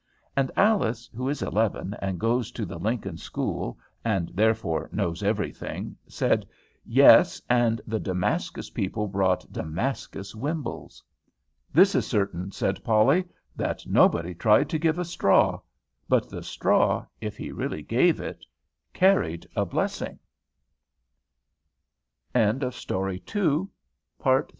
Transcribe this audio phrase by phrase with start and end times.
[0.35, 5.51] And Alice, who is eleven, and goes to the Lincoln School, and therefore knows every
[5.51, 6.43] thing, said,
[6.83, 11.03] "Yes, and the Damascus people brought Damascus wimbles."
[11.71, 13.25] "This is certain," said Polly,
[13.55, 15.61] "that nobody tried to give a straw,
[16.09, 18.43] but the straw, if he really gave it,
[18.93, 20.17] carried a blessing."
[22.33, 23.69] ALICE'S CHRISTMAS TREE.
[24.23, 24.49] CHAPT